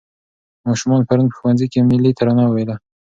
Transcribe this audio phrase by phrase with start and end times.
[0.67, 2.75] ماشومانو پرون په ښوونځي کې ملي ترانه وویله.